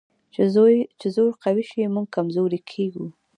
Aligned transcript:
چې 1.03 1.07
زور 1.17 1.29
قوي 1.43 1.63
شي، 1.69 1.79
موږ 1.95 2.07
کمزوري 2.15 2.59
کېږو. 2.71 3.05